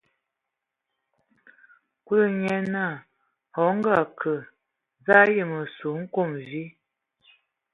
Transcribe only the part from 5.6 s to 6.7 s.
sug nkom vi?